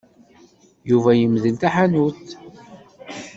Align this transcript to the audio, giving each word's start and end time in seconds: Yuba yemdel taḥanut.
Yuba 0.89 1.11
yemdel 1.19 1.55
taḥanut. 1.61 2.27